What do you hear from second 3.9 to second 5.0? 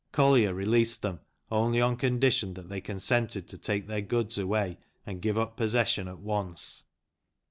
goods' away